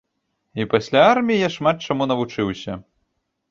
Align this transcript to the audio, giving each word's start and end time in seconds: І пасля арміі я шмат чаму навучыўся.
І 0.63 0.63
пасля 0.71 1.01
арміі 1.09 1.37
я 1.47 1.51
шмат 1.57 1.85
чаму 1.89 2.03
навучыўся. 2.11 2.81